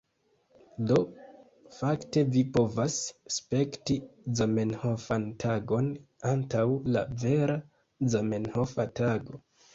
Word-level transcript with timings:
Do, 0.91 0.95
fakte 1.79 2.23
vi 2.35 2.41
povas 2.55 2.95
spekti 3.35 3.99
Zamenhofan 4.41 5.29
Tagon 5.45 5.93
antaŭ 6.33 6.65
la 6.97 7.07
vera 7.27 7.61
Zamenhofa 8.17 8.91
Tago. 9.03 9.43